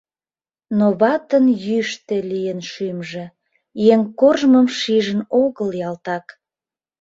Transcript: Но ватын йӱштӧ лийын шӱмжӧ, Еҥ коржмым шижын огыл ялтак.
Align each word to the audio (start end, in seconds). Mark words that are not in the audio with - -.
Но 0.77 0.85
ватын 0.99 1.45
йӱштӧ 1.65 2.15
лийын 2.29 2.59
шӱмжӧ, 2.71 3.25
Еҥ 3.93 4.01
коржмым 4.19 4.67
шижын 4.77 5.21
огыл 5.41 5.69
ялтак. 5.89 6.25